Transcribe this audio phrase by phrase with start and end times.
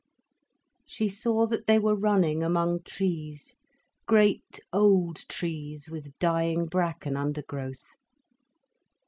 [0.87, 7.83] She saw that they were running among trees—great old trees with dying bracken undergrowth.